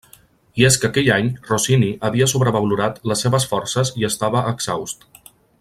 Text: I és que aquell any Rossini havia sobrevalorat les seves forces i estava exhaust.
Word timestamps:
I 0.61 0.63
és 0.69 0.77
que 0.83 0.87
aquell 0.93 1.11
any 1.15 1.29
Rossini 1.49 1.91
havia 2.09 2.29
sobrevalorat 2.33 2.99
les 3.13 3.23
seves 3.27 3.49
forces 3.55 3.95
i 4.03 4.11
estava 4.13 4.47
exhaust. 4.57 5.11